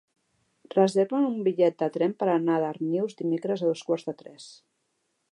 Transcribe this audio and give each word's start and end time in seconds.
Reserva'm 0.75 1.25
un 1.25 1.35
bitllet 1.47 1.75
de 1.83 1.89
tren 1.97 2.15
per 2.23 2.29
anar 2.35 2.55
a 2.59 2.63
Darnius 2.63 3.19
dimecres 3.19 3.65
a 3.65 3.69
dos 3.73 3.83
quarts 3.91 4.09
de 4.09 4.15
tres. 4.23 4.49